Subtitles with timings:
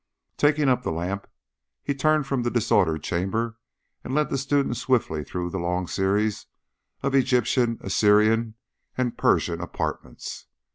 [0.37, 1.27] Taking up the lamp,
[1.83, 3.59] he turned from the disordered chamber,
[4.03, 6.47] and led the student swiftly through the long series
[7.03, 8.55] of the Egyptian, Assyrian,
[8.97, 10.47] and Persian apartments.